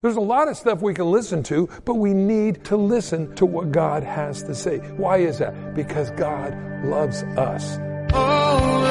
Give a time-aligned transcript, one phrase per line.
[0.00, 3.44] There's a lot of stuff we can listen to, but we need to listen to
[3.44, 4.78] what God has to say.
[4.96, 5.74] Why is that?
[5.74, 7.80] Because God loves us.
[8.12, 8.87] Oh,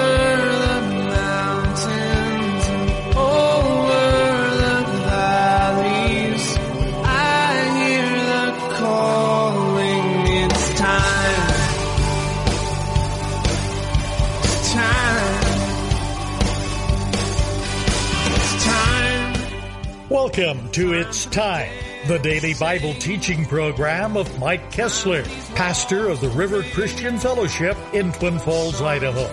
[20.38, 21.72] Welcome to It's Time,
[22.08, 25.23] the daily Bible teaching program of Mike Kestler,
[25.55, 29.25] pastor of the River Christian Fellowship in Twin Falls, Idaho.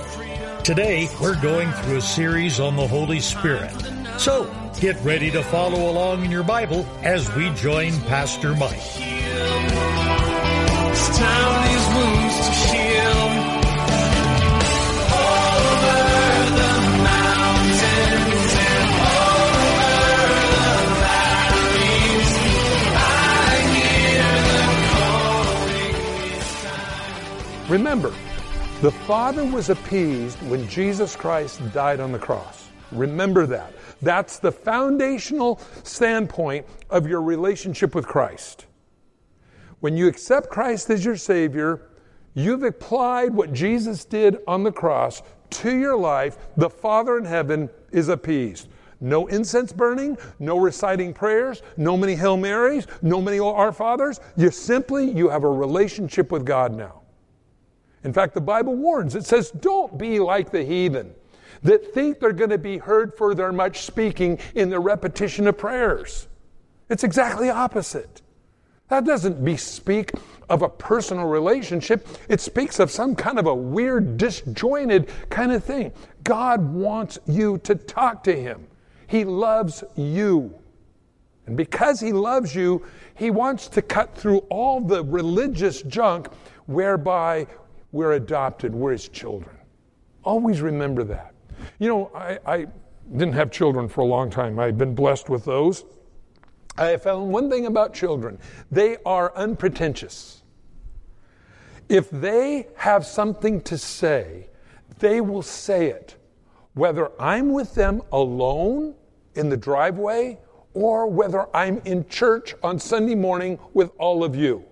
[0.62, 3.70] Today, we're going through a series on the Holy Spirit.
[4.18, 10.03] So, get ready to follow along in your Bible as we join Pastor Mike.
[27.94, 28.18] Remember,
[28.82, 32.68] the Father was appeased when Jesus Christ died on the cross.
[32.90, 33.72] Remember that.
[34.02, 38.66] That's the foundational standpoint of your relationship with Christ.
[39.78, 41.82] When you accept Christ as your Savior,
[42.34, 46.36] you've applied what Jesus did on the cross to your life.
[46.56, 48.66] The Father in heaven is appeased.
[49.00, 54.18] No incense burning, no reciting prayers, no many Hail Marys, no many Our Fathers.
[54.36, 57.03] You simply, you have a relationship with God now.
[58.04, 59.14] In fact, the Bible warns.
[59.14, 61.14] It says, Don't be like the heathen
[61.62, 65.56] that think they're going to be heard for their much speaking in the repetition of
[65.56, 66.28] prayers.
[66.90, 68.20] It's exactly opposite.
[68.88, 70.12] That doesn't bespeak
[70.50, 72.06] of a personal relationship.
[72.28, 75.92] It speaks of some kind of a weird, disjointed kind of thing.
[76.22, 78.66] God wants you to talk to Him.
[79.06, 80.54] He loves you.
[81.46, 82.84] And because He loves you,
[83.14, 86.28] He wants to cut through all the religious junk
[86.66, 87.46] whereby
[87.94, 89.56] we're adopted, we're his children.
[90.24, 91.32] Always remember that.
[91.78, 92.66] You know, I, I
[93.12, 94.58] didn't have children for a long time.
[94.58, 95.84] I've been blessed with those.
[96.76, 100.42] I found one thing about children they are unpretentious.
[101.88, 104.48] If they have something to say,
[104.98, 106.16] they will say it,
[106.72, 108.96] whether I'm with them alone
[109.36, 110.40] in the driveway
[110.72, 114.64] or whether I'm in church on Sunday morning with all of you.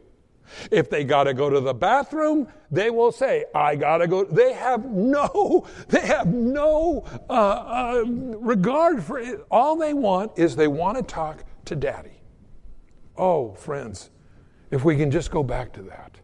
[0.71, 4.25] If they got to go to the bathroom, they will say, I got to go.
[4.25, 9.45] They have no, they have no uh, uh, regard for it.
[9.51, 12.21] All they want is they want to talk to daddy.
[13.17, 14.11] Oh, friends,
[14.71, 16.19] if we can just go back to that.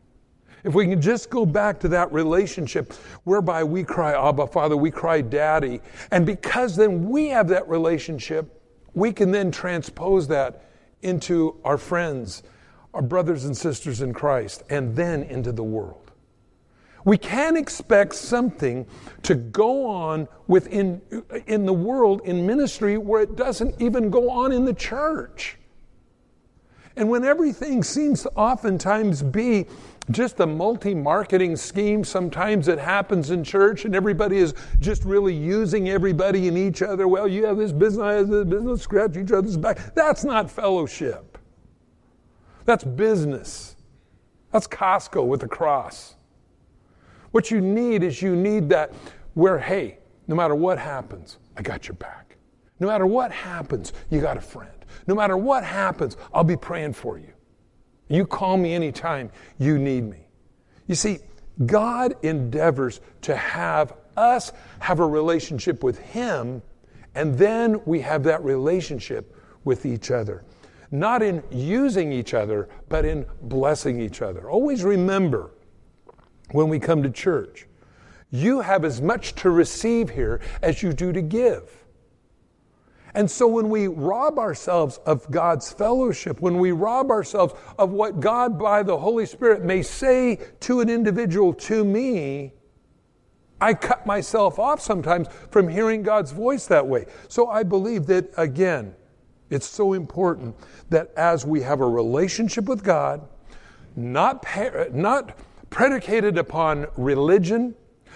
[0.64, 2.92] If we can just go back to that relationship
[3.24, 5.80] whereby we cry, Abba, Father, we cry, Daddy.
[6.10, 8.60] And because then we have that relationship,
[8.94, 10.64] we can then transpose that
[11.02, 12.42] into our friends
[12.94, 16.08] our brothers and sisters in Christ, and then into the world.
[17.04, 18.86] We can't expect something
[19.22, 21.00] to go on within
[21.46, 25.56] in the world in ministry where it doesn't even go on in the church.
[26.96, 29.66] And when everything seems to oftentimes be
[30.10, 35.34] just a multi marketing scheme, sometimes it happens in church and everybody is just really
[35.34, 37.06] using everybody and each other.
[37.06, 39.94] Well, you have this business, I have this business, scratch each other's back.
[39.94, 41.37] That's not fellowship.
[42.68, 43.76] That's business.
[44.52, 46.16] That's Costco with the cross.
[47.30, 48.92] What you need is you need that
[49.32, 52.36] where, hey, no matter what happens, I got your back.
[52.78, 54.84] No matter what happens, you got a friend.
[55.06, 57.32] No matter what happens, I'll be praying for you.
[58.08, 60.28] You call me anytime you need me.
[60.88, 61.20] You see,
[61.64, 66.60] God endeavors to have us have a relationship with Him,
[67.14, 69.34] and then we have that relationship
[69.64, 70.44] with each other
[70.90, 74.50] not in using each other, but in blessing each other.
[74.50, 75.50] Always remember
[76.52, 77.66] when we come to church,
[78.30, 81.84] you have as much to receive here as you do to give.
[83.14, 88.20] And so when we rob ourselves of God's fellowship, when we rob ourselves of what
[88.20, 92.52] God by the Holy Spirit may say to an individual, to me,
[93.60, 97.06] I cut myself off sometimes from hearing God's voice that way.
[97.28, 98.94] So I believe that, again,
[99.50, 100.54] it's so important
[100.90, 103.26] that as we have a relationship with God,
[103.96, 104.44] not,
[104.92, 105.38] not
[105.70, 107.74] predicated upon religion,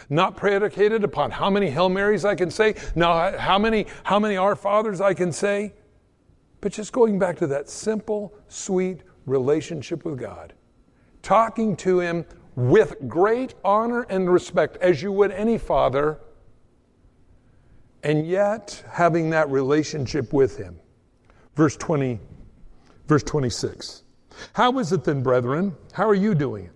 [0.09, 4.37] not predicated upon how many Hail Marys I can say, now how many, how many
[4.37, 5.73] Our Fathers I can say,
[6.61, 10.53] but just going back to that simple, sweet relationship with God.
[11.23, 12.25] Talking to Him
[12.55, 16.21] with great honor and respect, as you would any father,
[18.03, 20.79] and yet having that relationship with Him.
[21.55, 22.19] Verse 20
[23.07, 24.05] Verse 26.
[24.55, 25.77] How is it then, brethren?
[25.93, 26.73] How are you doing it?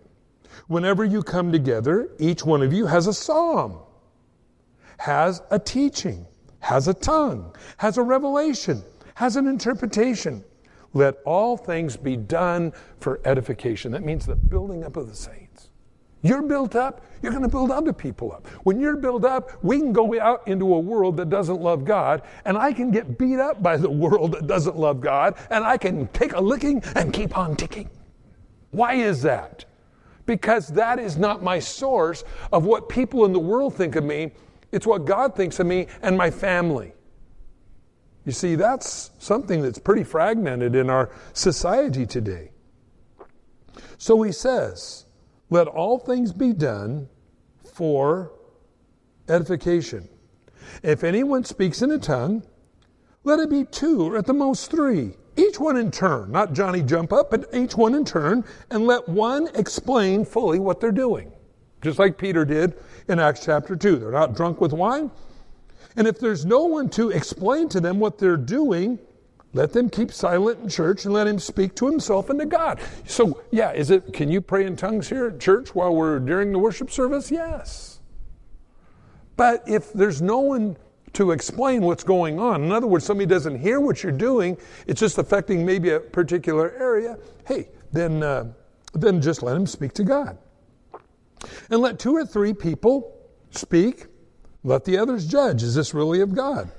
[0.66, 3.78] Whenever you come together, each one of you has a psalm,
[4.98, 6.26] has a teaching,
[6.58, 8.82] has a tongue, has a revelation,
[9.14, 10.44] has an interpretation.
[10.92, 13.92] Let all things be done for edification.
[13.92, 15.45] That means the building up of the saints.
[16.26, 18.46] You're built up, you're going to build other people up.
[18.64, 22.22] When you're built up, we can go out into a world that doesn't love God,
[22.44, 25.76] and I can get beat up by the world that doesn't love God, and I
[25.76, 27.88] can take a licking and keep on ticking.
[28.72, 29.64] Why is that?
[30.26, 34.32] Because that is not my source of what people in the world think of me.
[34.72, 36.92] It's what God thinks of me and my family.
[38.24, 42.50] You see, that's something that's pretty fragmented in our society today.
[43.98, 45.05] So he says,
[45.50, 47.08] let all things be done
[47.72, 48.32] for
[49.28, 50.08] edification.
[50.82, 52.42] If anyone speaks in a tongue,
[53.24, 56.82] let it be two or at the most three, each one in turn, not Johnny
[56.82, 61.32] jump up, but each one in turn, and let one explain fully what they're doing.
[61.82, 62.74] Just like Peter did
[63.08, 63.96] in Acts chapter 2.
[63.96, 65.10] They're not drunk with wine.
[65.96, 68.98] And if there's no one to explain to them what they're doing,
[69.56, 72.78] let them keep silent in church and let him speak to himself and to God.
[73.06, 76.52] So, yeah, is it can you pray in tongues here at church while we're during
[76.52, 77.30] the worship service?
[77.30, 78.00] Yes.
[79.36, 80.76] But if there's no one
[81.14, 85.00] to explain what's going on, in other words, somebody doesn't hear what you're doing, it's
[85.00, 88.52] just affecting maybe a particular area, hey, then, uh,
[88.92, 90.36] then just let him speak to God.
[91.70, 93.18] And let two or three people
[93.50, 94.06] speak,
[94.64, 95.62] let the others judge.
[95.62, 96.70] Is this really of God?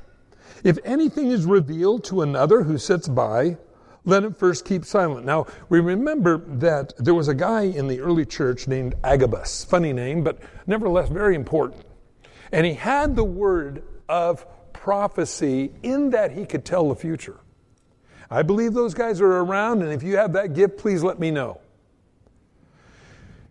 [0.64, 3.58] If anything is revealed to another who sits by,
[4.06, 5.26] let him first keep silent.
[5.26, 9.66] Now, we remember that there was a guy in the early church named Agabus.
[9.66, 11.84] Funny name, but nevertheless very important.
[12.52, 17.38] And he had the word of prophecy in that he could tell the future.
[18.30, 21.32] I believe those guys are around, and if you have that gift, please let me
[21.32, 21.60] know.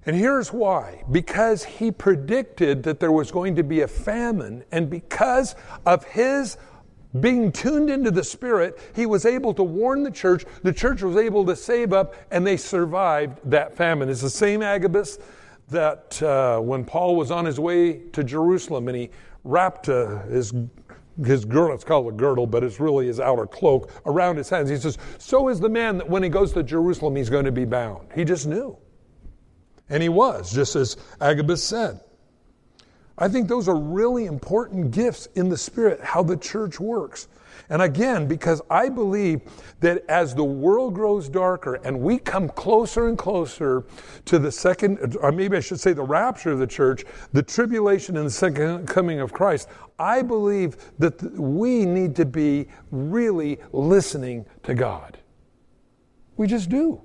[0.06, 4.88] And here's why because he predicted that there was going to be a famine, and
[4.88, 5.54] because
[5.84, 6.56] of his
[7.20, 10.44] being tuned into the Spirit, he was able to warn the church.
[10.62, 14.08] The church was able to save up, and they survived that famine.
[14.08, 15.18] It's the same Agabus
[15.68, 19.10] that uh, when Paul was on his way to Jerusalem and he
[19.44, 20.52] wrapped uh, his
[21.24, 24.68] his girdle, it's called a girdle, but it's really his outer cloak around his hands.
[24.68, 27.52] He says, So is the man that when he goes to Jerusalem, he's going to
[27.52, 28.08] be bound.
[28.14, 28.76] He just knew.
[29.88, 32.00] And he was, just as Agabus said.
[33.18, 37.28] I think those are really important gifts in the Spirit, how the church works.
[37.68, 39.40] And again, because I believe
[39.80, 43.84] that as the world grows darker and we come closer and closer
[44.26, 48.16] to the second, or maybe I should say the rapture of the church, the tribulation
[48.16, 49.68] and the second coming of Christ,
[49.98, 55.18] I believe that we need to be really listening to God.
[56.36, 57.00] We just do.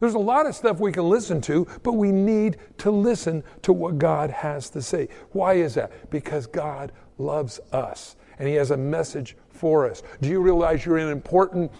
[0.00, 3.72] There's a lot of stuff we can listen to, but we need to listen to
[3.72, 5.08] what God has to say.
[5.32, 6.10] Why is that?
[6.10, 10.02] Because God loves us and He has a message for us.
[10.20, 11.72] Do you realize you're an important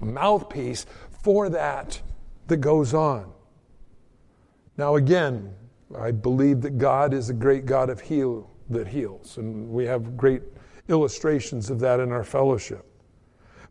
[0.00, 0.86] mouthpiece
[1.22, 2.00] for that
[2.48, 3.32] that goes on?
[4.76, 5.54] Now, again,
[5.98, 10.16] I believe that God is a great God of heal that heals, and we have
[10.16, 10.42] great
[10.88, 12.86] illustrations of that in our fellowship.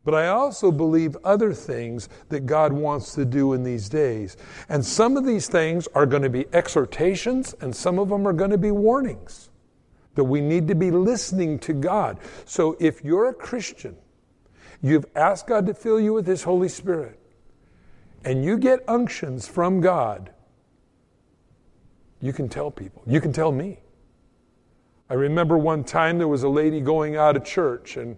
[0.04, 4.36] But I also believe other things that God wants to do in these days.
[4.68, 8.34] And some of these things are going to be exhortations, and some of them are
[8.34, 9.50] going to be warnings
[10.16, 12.18] that we need to be listening to God.
[12.46, 13.96] So if you're a Christian,
[14.82, 17.20] you've asked God to fill you with His Holy Spirit,
[18.26, 20.32] and you get unctions from God,
[22.20, 23.02] you can tell people.
[23.06, 23.80] You can tell me.
[25.10, 28.18] I remember one time there was a lady going out of church, and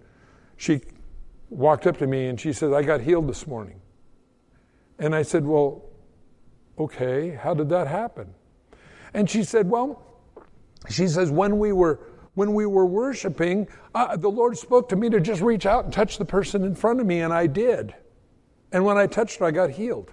[0.58, 0.81] she
[1.53, 3.79] walked up to me and she said, I got healed this morning.
[5.00, 5.83] And I said, Well,
[6.77, 8.33] okay, how did that happen?
[9.13, 10.01] And she said, Well,
[10.89, 12.00] she says, when we were
[12.36, 15.93] when we were worshiping, uh, the Lord spoke to me to just reach out and
[15.93, 17.93] touch the person in front of me, and I did.
[18.72, 20.12] And when I touched her, I got healed.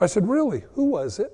[0.00, 0.64] I said, Really?
[0.72, 1.32] Who was it?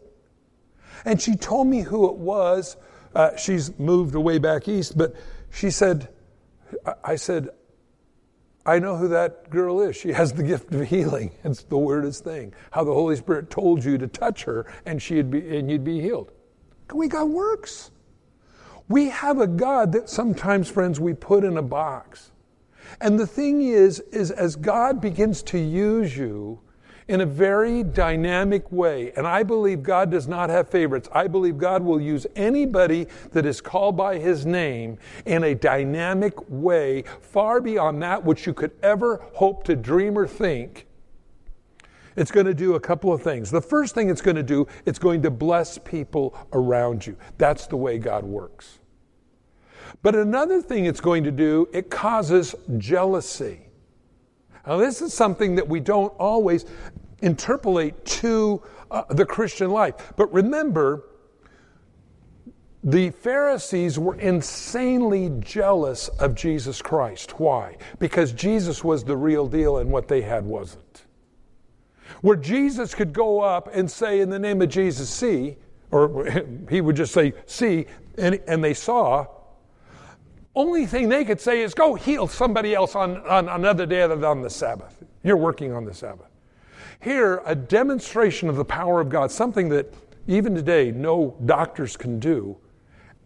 [1.04, 2.76] And she told me who it was.
[3.14, 5.14] Uh, she's moved away back east, but
[5.50, 6.08] she said,
[7.04, 7.50] I said,
[8.64, 9.96] I know who that girl is.
[9.96, 11.32] She has the gift of healing.
[11.44, 12.54] It's the weirdest thing.
[12.70, 16.00] How the Holy Spirit told you to touch her and she'd be and you'd be
[16.00, 16.32] healed.
[16.94, 17.90] We got works.
[18.88, 22.30] We have a God that sometimes, friends, we put in a box.
[23.00, 26.60] And the thing is, is as God begins to use you,
[27.08, 29.12] in a very dynamic way.
[29.16, 31.08] And I believe God does not have favorites.
[31.12, 36.34] I believe God will use anybody that is called by his name in a dynamic
[36.48, 40.86] way, far beyond that which you could ever hope to dream or think.
[42.14, 43.50] It's going to do a couple of things.
[43.50, 47.16] The first thing it's going to do, it's going to bless people around you.
[47.38, 48.78] That's the way God works.
[50.02, 53.60] But another thing it's going to do, it causes jealousy.
[54.66, 56.66] Now, this is something that we don't always
[57.22, 60.12] interpolate to uh, the Christian life.
[60.16, 61.04] But remember,
[62.84, 67.38] the Pharisees were insanely jealous of Jesus Christ.
[67.38, 67.76] Why?
[67.98, 71.04] Because Jesus was the real deal and what they had wasn't.
[72.20, 75.56] Where Jesus could go up and say, In the name of Jesus, see,
[75.92, 76.28] or
[76.70, 77.86] he would just say, see,
[78.18, 79.26] and, and they saw,
[80.54, 84.16] only thing they could say is, go heal somebody else on, on another day other
[84.16, 85.02] than the Sabbath.
[85.22, 86.31] You're working on the Sabbath.
[87.02, 89.92] Here, a demonstration of the power of God, something that
[90.28, 92.56] even today no doctors can do,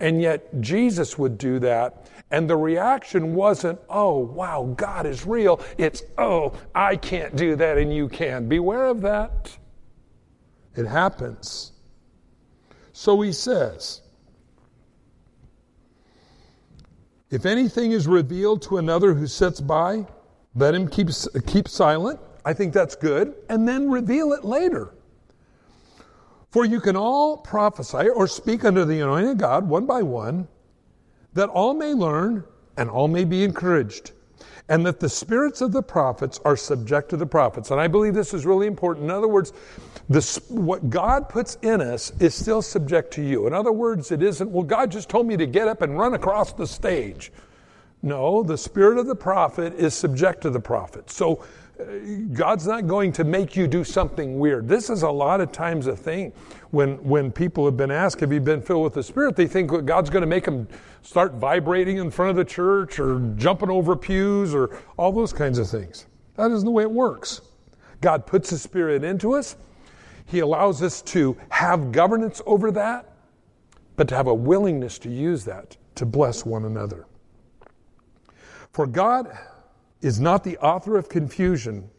[0.01, 2.11] and yet Jesus would do that.
[2.31, 5.61] And the reaction wasn't, oh, wow, God is real.
[5.79, 8.49] It's, oh, I can't do that and you can.
[8.49, 9.57] Beware of that.
[10.75, 11.73] It happens.
[12.93, 14.01] So he says,
[17.31, 20.07] If anything is revealed to another who sits by,
[20.55, 21.09] let him keep,
[21.47, 22.21] keep silent.
[22.47, 23.35] I think that's good.
[23.51, 24.95] And then reveal it later.
[26.51, 30.49] For you can all prophesy or speak under the anointing of God one by one,
[31.35, 32.45] that all may learn
[32.79, 34.13] and all may be encouraged
[34.69, 37.71] and that the spirits of the prophets are subject to the prophets.
[37.71, 39.05] And I believe this is really important.
[39.05, 39.53] In other words,
[40.09, 43.47] this, what God puts in us is still subject to you.
[43.47, 46.15] In other words, it isn't, well, God just told me to get up and run
[46.15, 47.33] across the stage.
[48.03, 51.11] No, the spirit of the prophet is subject to the prophet.
[51.11, 51.45] So
[52.33, 54.67] God's not going to make you do something weird.
[54.67, 56.33] This is a lot of times a thing
[56.71, 59.85] when when people have been asked, "Have you been filled with the Spirit?" They think
[59.85, 60.69] God's going to make them
[61.03, 65.59] start vibrating in front of the church or jumping over pews or all those kinds
[65.59, 66.07] of things.
[66.37, 67.43] That isn't the way it works.
[68.01, 69.57] God puts the Spirit into us.
[70.25, 73.13] He allows us to have governance over that,
[73.97, 77.07] but to have a willingness to use that to bless one another.
[78.73, 79.37] For God
[80.01, 81.91] is not the author of confusion,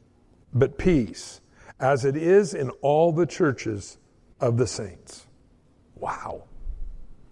[0.54, 1.42] but peace,
[1.80, 3.98] as it is in all the churches
[4.40, 5.28] of the saints.
[5.96, 6.44] Wow.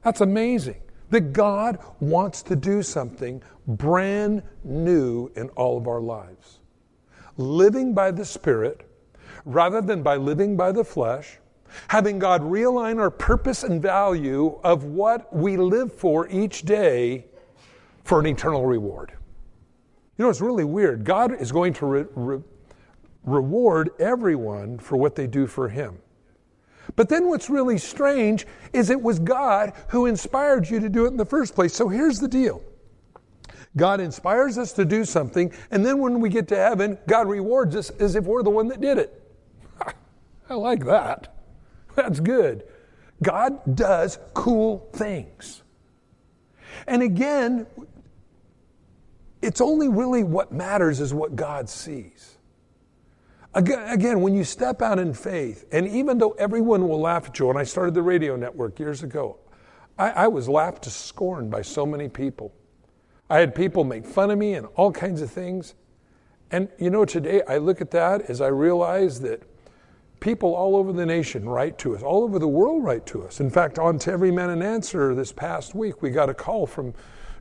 [0.04, 6.60] That's amazing that God wants to do something brand new in all of our lives.
[7.38, 8.88] Living by the Spirit
[9.46, 11.38] rather than by living by the flesh,
[11.88, 17.26] having God realign our purpose and value of what we live for each day
[18.04, 19.14] for an eternal reward.
[20.18, 21.04] You know, it's really weird.
[21.04, 22.44] God is going to re- re-
[23.24, 26.00] reward everyone for what they do for Him.
[26.96, 31.10] But then what's really strange is it was God who inspired you to do it
[31.10, 31.74] in the first place.
[31.74, 32.62] So here's the deal
[33.76, 37.76] God inspires us to do something, and then when we get to heaven, God rewards
[37.76, 39.22] us as if we're the one that did it.
[40.50, 41.36] I like that.
[41.96, 42.64] That's good.
[43.24, 45.64] God does cool things.
[46.88, 47.66] And again,
[49.46, 52.38] it's only really what matters is what God sees.
[53.54, 57.46] Again, when you step out in faith, and even though everyone will laugh at you,
[57.46, 59.38] when I started the radio network years ago,
[59.98, 62.54] I, I was laughed to scorn by so many people.
[63.30, 65.76] I had people make fun of me and all kinds of things.
[66.52, 69.42] And you know, today I look at that as I realize that
[70.20, 73.40] people all over the nation write to us, all over the world write to us.
[73.40, 76.68] In fact, on to Every Man an Answer this past week, we got a call
[76.68, 76.94] from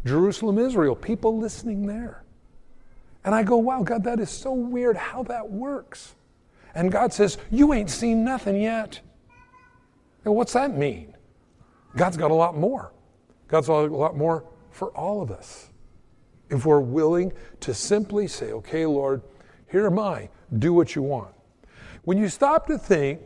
[0.04, 2.24] Jerusalem, Israel, people listening there.
[3.24, 6.14] And I go, wow, God, that is so weird how that works.
[6.74, 9.00] And God says, You ain't seen nothing yet.
[10.24, 11.16] And what's that mean?
[11.96, 12.92] God's got a lot more.
[13.48, 15.70] God's got a lot more for all of us.
[16.50, 19.22] If we're willing to simply say, Okay, Lord,
[19.70, 21.34] here am I, do what you want.
[22.02, 23.20] When you stop to think,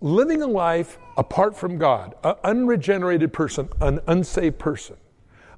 [0.00, 4.96] living a life apart from God, an unregenerated person, an unsaved person,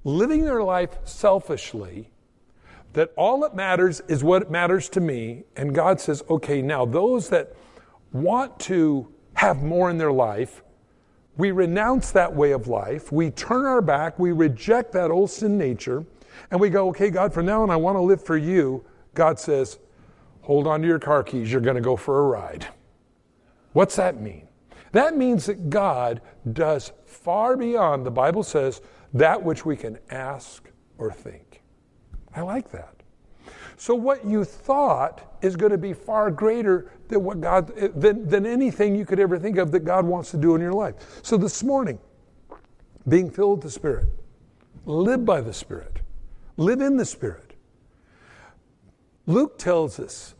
[0.04, 2.10] living their life selfishly,
[2.92, 5.44] that all that matters is what matters to me.
[5.56, 7.54] And God says, okay, now those that
[8.12, 10.62] want to have more in their life,
[11.36, 13.10] we renounce that way of life.
[13.10, 14.18] We turn our back.
[14.18, 16.04] We reject that old sin nature.
[16.50, 18.84] And we go, okay, God, from now on, I want to live for you.
[19.14, 19.78] God says,
[20.42, 21.50] hold on to your car keys.
[21.50, 22.68] You're going to go for a ride.
[23.72, 24.48] What's that mean?
[24.92, 26.20] That means that God
[26.52, 28.82] does far beyond, the Bible says,
[29.14, 31.62] that which we can ask or think.
[32.34, 33.02] I like that.
[33.76, 37.66] So what you thought is going to be far greater than what God
[37.96, 40.72] than, than anything you could ever think of that God wants to do in your
[40.72, 40.94] life.
[41.22, 41.98] So this morning,
[43.08, 44.08] being filled with the Spirit,
[44.86, 46.00] live by the Spirit,
[46.56, 47.54] live in the Spirit.
[49.26, 50.34] Luke tells us,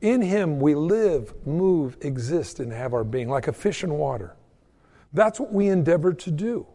[0.00, 4.36] in him we live, move, exist, and have our being, like a fish in water.
[5.12, 6.66] That's what we endeavor to do.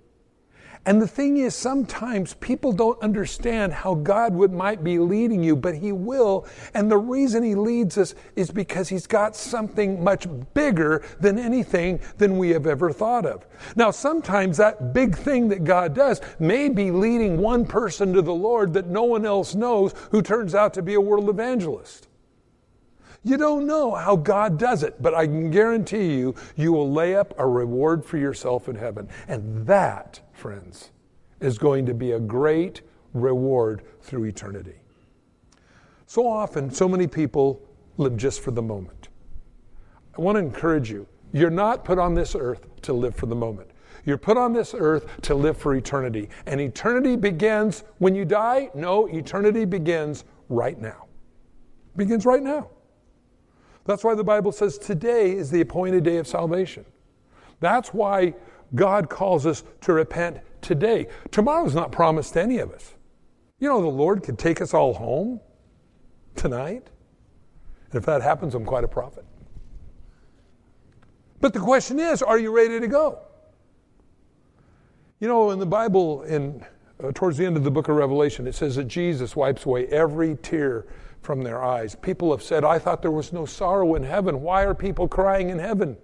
[0.83, 5.55] And the thing is, sometimes people don't understand how God would might be leading you,
[5.55, 6.47] but He will.
[6.73, 11.99] And the reason He leads us is because He's got something much bigger than anything
[12.17, 13.45] than we have ever thought of.
[13.75, 18.33] Now, sometimes that big thing that God does may be leading one person to the
[18.33, 22.07] Lord that no one else knows who turns out to be a world evangelist.
[23.23, 27.15] You don't know how God does it, but I can guarantee you, you will lay
[27.15, 29.09] up a reward for yourself in heaven.
[29.27, 30.89] And that, friends,
[31.39, 32.81] is going to be a great
[33.13, 34.75] reward through eternity.
[36.07, 37.61] So often, so many people
[37.97, 39.09] live just for the moment.
[40.17, 43.35] I want to encourage you you're not put on this earth to live for the
[43.35, 43.69] moment.
[44.03, 46.27] You're put on this earth to live for eternity.
[46.45, 48.69] And eternity begins when you die?
[48.73, 51.05] No, eternity begins right now.
[51.95, 52.69] begins right now.
[53.85, 56.85] That's why the Bible says today is the appointed day of salvation.
[57.59, 58.33] That's why
[58.75, 61.07] God calls us to repent today.
[61.31, 62.93] Tomorrow's not promised to any of us.
[63.59, 65.39] You know, the Lord could take us all home
[66.35, 66.89] tonight.
[67.91, 69.25] And if that happens, I'm quite a prophet.
[71.39, 73.19] But the question is, are you ready to go?
[75.19, 76.65] You know, in the Bible, in
[77.03, 79.87] uh, towards the end of the book of Revelation, it says that Jesus wipes away
[79.87, 80.85] every tear
[81.21, 81.95] from their eyes.
[81.95, 84.41] People have said, I thought there was no sorrow in heaven.
[84.41, 85.97] Why are people crying in heaven?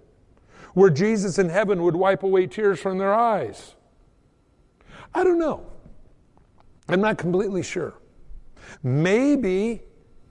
[0.74, 3.74] Where Jesus in heaven would wipe away tears from their eyes.
[5.14, 5.66] I don't know.
[6.88, 7.94] I'm not completely sure.
[8.82, 9.82] Maybe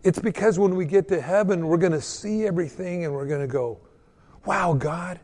[0.03, 3.41] it's because when we get to heaven, we're going to see everything and we're going
[3.41, 3.79] to go,
[4.46, 5.20] wow, God,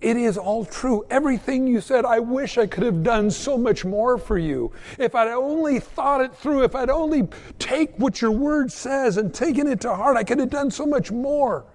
[0.00, 1.04] it is all true.
[1.10, 4.72] Everything you said, I wish I could have done so much more for you.
[4.98, 7.28] If I'd only thought it through, if I'd only
[7.58, 10.86] take what your word says and taken it to heart, I could have done so
[10.86, 11.66] much more.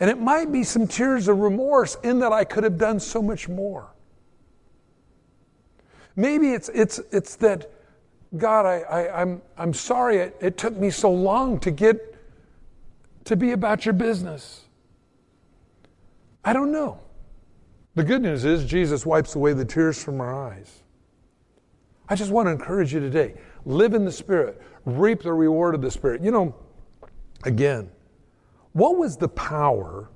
[0.00, 3.20] And it might be some tears of remorse in that I could have done so
[3.20, 3.94] much more.
[6.16, 7.70] Maybe it's, it's, it's that,
[8.36, 12.16] God, I, I, I'm, I'm sorry it, it took me so long to get
[13.24, 14.62] to be about your business.
[16.44, 17.00] I don't know.
[17.94, 20.82] The good news is Jesus wipes away the tears from our eyes.
[22.08, 23.34] I just want to encourage you today
[23.66, 26.22] live in the Spirit, reap the reward of the Spirit.
[26.22, 26.54] You know,
[27.44, 27.90] again,
[28.72, 30.08] what was the power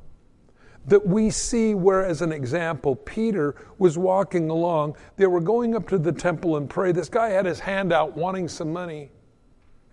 [0.86, 4.96] that we see where, as an example, Peter was walking along?
[5.16, 6.92] They were going up to the temple and pray.
[6.92, 9.10] This guy had his hand out wanting some money.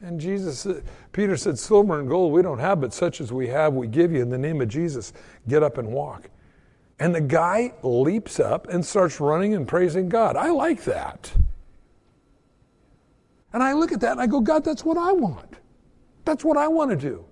[0.02, 3.48] And Jesus, uh, Peter said, Silver and gold we don't have, but such as we
[3.48, 5.14] have, we give you in the name of Jesus.
[5.48, 6.30] Get up and walk.
[7.00, 10.36] And the guy leaps up and starts running and praising God.
[10.36, 11.32] I like that.
[13.54, 15.56] And I look at that and I go, God, that's what I want.
[16.26, 17.26] That's what I want to do.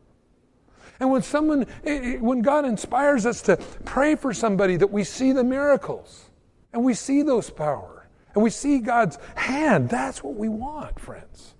[0.99, 5.03] And when someone, eh, eh, when God inspires us to pray for somebody, that we
[5.03, 6.29] see the miracles
[6.73, 11.55] and we see those power and we see God's hand, that's what we want, friends.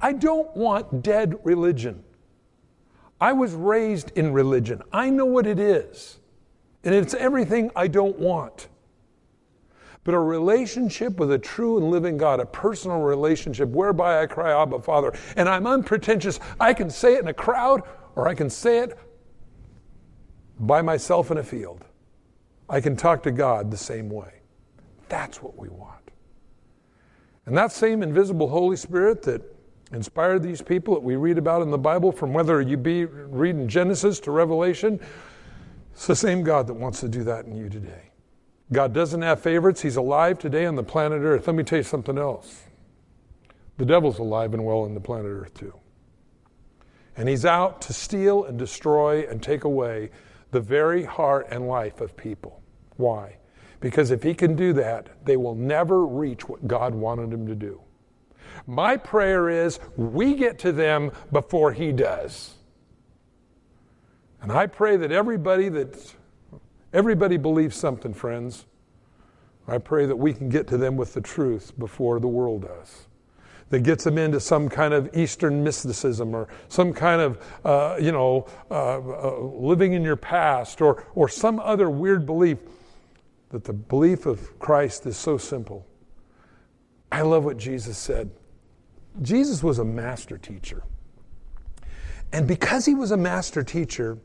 [0.00, 2.02] I don't want dead religion.
[3.20, 4.82] I was raised in religion.
[4.92, 6.18] I know what it is.
[6.84, 8.68] And it's everything I don't want.
[10.04, 14.52] But a relationship with a true and living God, a personal relationship whereby I cry,
[14.62, 16.38] Abba, Father, and I'm unpretentious.
[16.60, 17.82] I can say it in a crowd
[18.16, 18.98] or I can say it
[20.58, 21.84] by myself in a field.
[22.68, 24.40] I can talk to God the same way.
[25.08, 25.92] That's what we want.
[27.44, 29.42] And that same invisible Holy Spirit that
[29.92, 33.68] inspired these people that we read about in the Bible, from whether you be reading
[33.68, 34.98] Genesis to Revelation,
[35.92, 38.10] it's the same God that wants to do that in you today.
[38.72, 39.80] God doesn't have favorites.
[39.80, 41.46] He's alive today on the planet Earth.
[41.46, 42.64] Let me tell you something else.
[43.76, 45.72] The devil's alive and well on the planet Earth, too.
[47.16, 50.10] And he's out to steal and destroy and take away
[50.50, 52.62] the very heart and life of people.
[52.96, 53.36] Why?
[53.80, 57.54] Because if he can do that, they will never reach what God wanted them to
[57.54, 57.80] do.
[58.66, 62.54] My prayer is we get to them before he does.
[64.40, 66.14] And I pray that everybody that
[66.92, 68.66] everybody believes something, friends.
[69.68, 73.08] I pray that we can get to them with the truth before the world does.
[73.70, 78.12] That gets them into some kind of Eastern mysticism or some kind of, uh, you
[78.12, 82.58] know, uh, uh, living in your past or, or some other weird belief.
[83.50, 85.84] That the belief of Christ is so simple.
[87.10, 88.30] I love what Jesus said.
[89.22, 90.82] Jesus was a master teacher.
[92.32, 94.18] And because he was a master teacher,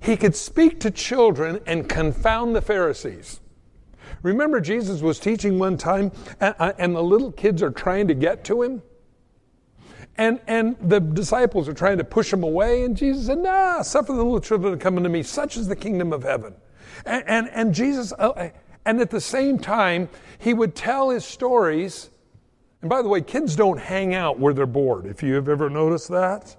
[0.00, 3.40] he could speak to children and confound the Pharisees.
[4.24, 6.10] Remember, Jesus was teaching one time,
[6.40, 8.82] and, the little kids are trying to get to him?
[10.16, 14.12] And, and the disciples are trying to push him away, and Jesus said, Nah, suffer
[14.12, 15.22] the little children to come unto me.
[15.22, 16.54] Such is the kingdom of heaven.
[17.04, 18.48] And, and, and Jesus, uh,
[18.86, 20.08] and at the same time,
[20.38, 22.08] he would tell his stories.
[22.80, 25.68] And by the way, kids don't hang out where they're bored, if you have ever
[25.68, 26.56] noticed that.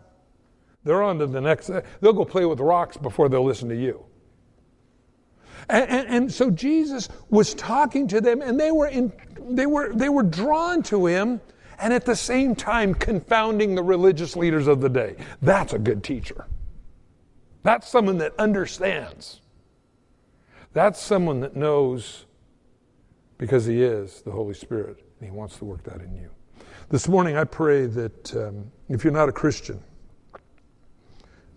[0.83, 4.05] They're on to the next, they'll go play with rocks before they'll listen to you.
[5.69, 9.93] And, and, and, so Jesus was talking to them, and they were, in, they, were,
[9.93, 11.41] they were drawn to him,
[11.79, 15.15] and at the same time confounding the religious leaders of the day.
[15.41, 16.45] That's a good teacher.
[17.63, 19.41] That's someone that understands.
[20.73, 22.25] That's someone that knows
[23.37, 26.29] because he is the Holy Spirit, and he wants to work that in you.
[26.89, 29.83] This morning, I pray that um, if you're not a Christian,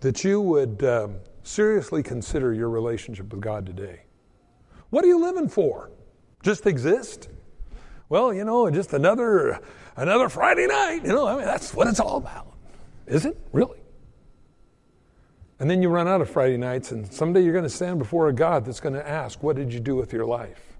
[0.00, 1.16] that you would um,
[1.48, 4.02] seriously consider your relationship with God today.
[4.90, 5.90] What are you living for?
[6.42, 7.28] Just exist?
[8.08, 9.60] Well, you know, just another
[9.96, 11.00] another Friday night.
[11.04, 12.54] You know, I mean, that's what it's all about.
[13.06, 13.80] Is it really?
[15.58, 18.28] And then you run out of Friday nights, and someday you're going to stand before
[18.28, 20.76] a God that's going to ask, "What did you do with your life?"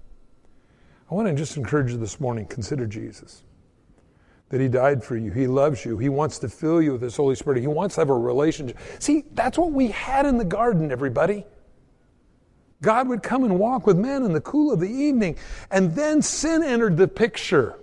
[1.11, 3.43] I want to just encourage you this morning: consider Jesus
[4.49, 5.31] that He died for you.
[5.31, 5.97] He loves you.
[5.97, 7.61] He wants to fill you with His Holy Spirit.
[7.61, 8.77] He wants to have a relationship.
[8.99, 11.45] See, that's what we had in the garden, everybody.
[12.81, 15.37] God would come and walk with men in the cool of the evening,
[15.69, 17.77] and then sin entered the picture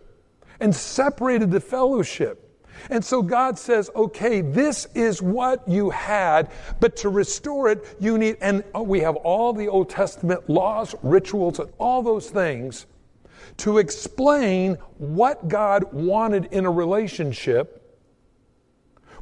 [0.59, 2.43] and separated the fellowship.
[2.91, 6.51] And so God says, okay, this is what you had,
[6.81, 11.59] but to restore it, you need, and we have all the Old Testament laws, rituals,
[11.59, 12.87] and all those things
[13.59, 17.83] to explain what God wanted in a relationship,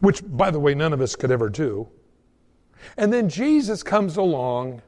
[0.00, 1.88] which, by the way, none of us could ever do.
[2.96, 4.82] And then Jesus comes along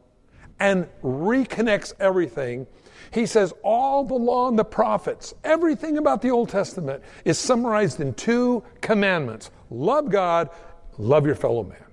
[0.60, 2.66] and reconnects everything.
[3.10, 8.00] He says all the law and the prophets, everything about the Old Testament is summarized
[8.00, 10.50] in two commandments love God,
[10.98, 11.84] love your fellow man.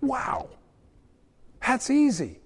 [0.00, 0.50] Wow.
[1.66, 2.40] That's easy.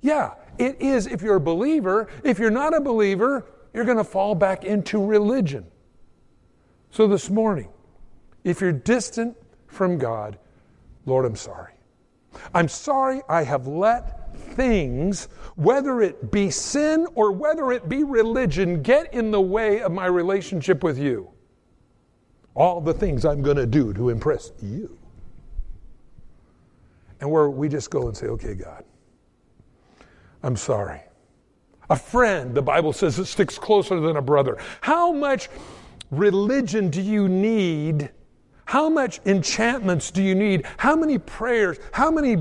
[0.00, 2.08] Yeah, it is if you're a believer.
[2.22, 3.44] If you're not a believer,
[3.76, 5.66] you're going to fall back into religion.
[6.90, 7.68] So this morning,
[8.42, 9.36] if you're distant
[9.66, 10.38] from God,
[11.04, 11.74] Lord, I'm sorry.
[12.54, 18.80] I'm sorry I have let things, whether it be sin or whether it be religion,
[18.80, 21.30] get in the way of my relationship with you.
[22.54, 24.96] All the things I'm going to do to impress you.
[27.20, 28.84] And where we just go and say, okay, God,
[30.42, 31.02] I'm sorry.
[31.88, 34.58] A friend, the Bible says, it sticks closer than a brother.
[34.80, 35.48] How much
[36.10, 38.10] religion do you need?
[38.64, 40.66] How much enchantments do you need?
[40.76, 41.78] How many prayers?
[41.92, 42.34] How many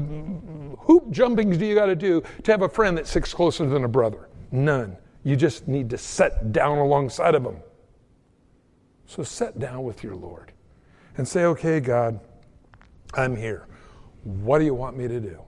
[0.79, 3.83] hoop jumpings do you got to do to have a friend that sticks closer than
[3.83, 4.29] a brother?
[4.51, 4.97] None.
[5.23, 7.57] You just need to sit down alongside of him.
[9.05, 10.51] So sit down with your Lord
[11.17, 12.19] and say, okay, God,
[13.13, 13.67] I'm here.
[14.23, 15.41] What do you want me to do?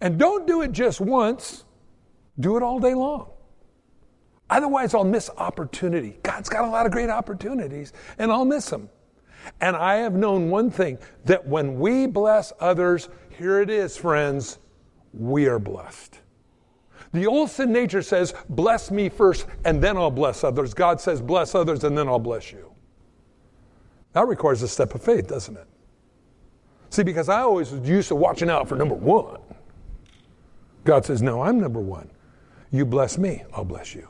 [0.00, 1.64] And don't do it just once.
[2.40, 3.30] Do it all day long.
[4.50, 6.18] Otherwise, I'll miss opportunity.
[6.22, 8.88] God's got a lot of great opportunities, and I'll miss them.
[9.60, 14.58] And I have known one thing that when we bless others, here it is, friends,
[15.12, 16.20] we are blessed.
[17.12, 20.74] The old sin nature says, bless me first, and then I'll bless others.
[20.74, 22.72] God says, bless others, and then I'll bless you.
[24.12, 25.66] That requires a step of faith, doesn't it?
[26.90, 29.40] See, because I always was used to watching out for number one.
[30.84, 32.10] God says, no, I'm number one.
[32.70, 34.08] You bless me, I'll bless you.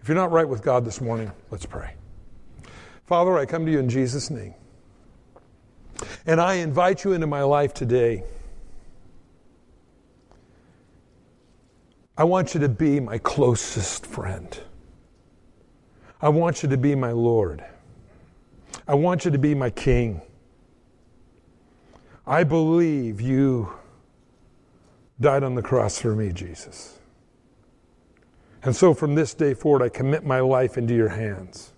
[0.00, 1.94] If you're not right with God this morning, let's pray.
[3.06, 4.54] Father, I come to you in Jesus' name.
[6.26, 8.24] And I invite you into my life today.
[12.18, 14.58] I want you to be my closest friend.
[16.20, 17.64] I want you to be my Lord.
[18.88, 20.22] I want you to be my King.
[22.26, 23.72] I believe you
[25.20, 26.95] died on the cross for me, Jesus.
[28.66, 31.72] And so from this day forward, I commit my life into your hands.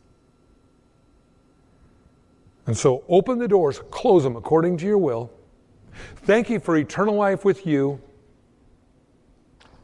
[2.67, 5.31] And so open the doors, close them according to your will.
[6.25, 8.01] Thank you for eternal life with you.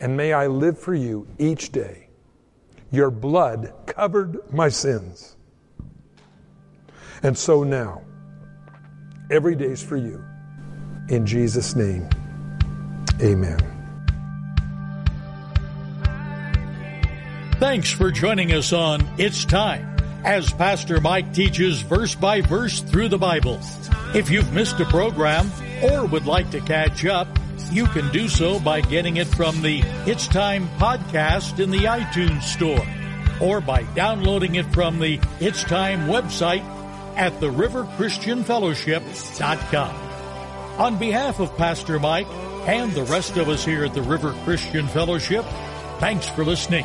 [0.00, 2.08] And may I live for you each day.
[2.90, 5.36] Your blood covered my sins.
[7.22, 8.00] And so now,
[9.30, 10.24] every day's for you.
[11.10, 12.08] In Jesus' name,
[13.20, 13.73] amen.
[17.64, 19.96] Thanks for joining us on It's Time.
[20.22, 23.58] as Pastor Mike teaches verse by verse through the Bible.
[24.14, 25.50] If you've missed a program
[25.82, 27.26] or would like to catch up,
[27.72, 32.42] you can do so by getting it from the It's Time podcast in the iTunes
[32.42, 32.86] Store
[33.40, 36.64] or by downloading it from the It's Time website
[37.16, 39.96] at theriverchristianfellowship.com.
[40.78, 42.28] On behalf of Pastor Mike
[42.68, 45.46] and the rest of us here at the River Christian Fellowship,
[45.98, 46.84] thanks for listening